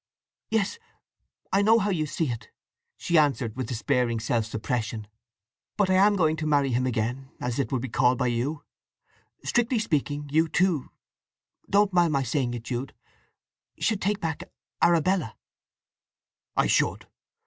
[0.49, 0.79] "Yes;
[1.53, 2.49] I know how you see it,"
[2.97, 5.05] she answered with despairing self suppression.
[5.77, 8.63] "But I am going to marry him again, as it would be called by you.
[9.43, 15.35] Strictly speaking you, too—don't mind my saying it, Jude!—you should take back—Arabella."
[16.57, 17.05] "I should?